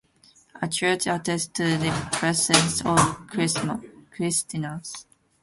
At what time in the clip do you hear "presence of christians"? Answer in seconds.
2.11-5.05